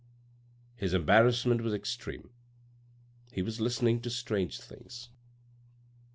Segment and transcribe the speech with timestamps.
[0.73, 2.31] His embarrassment was extreme,
[3.31, 5.09] he was listening to strange things.